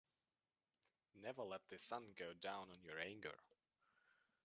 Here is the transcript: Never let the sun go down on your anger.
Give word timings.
Never 1.13 1.43
let 1.43 1.67
the 1.69 1.77
sun 1.77 2.15
go 2.17 2.33
down 2.33 2.71
on 2.71 2.81
your 2.83 2.99
anger. 2.99 3.35